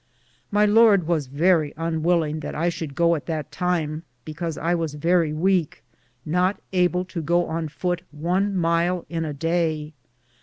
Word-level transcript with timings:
My 0.49 0.65
Lord 0.65 1.05
was 1.05 1.27
verrie 1.27 1.75
unwillinge 1.77 2.41
that 2.41 2.55
I 2.55 2.69
should 2.69 2.95
goo 2.95 3.13
at 3.13 3.27
that 3.27 3.51
time, 3.51 4.01
because 4.25 4.57
I 4.57 4.73
was 4.73 4.95
verrie 4.95 5.31
wayke, 5.31 5.83
not 6.25 6.59
able 6.73 7.05
to 7.05 7.21
goo 7.21 7.45
on 7.45 7.67
foute 7.69 8.01
one 8.09 8.55
myle 8.55 9.05
in 9.09 9.25
a 9.25 9.33
daye. 9.35 9.93